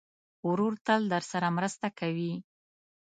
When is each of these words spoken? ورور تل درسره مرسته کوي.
ورور 0.49 0.73
تل 0.85 1.01
درسره 1.13 1.47
مرسته 1.57 1.87
کوي. 1.99 2.33